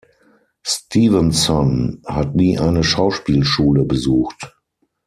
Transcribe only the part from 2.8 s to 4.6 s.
Schauspielschule besucht.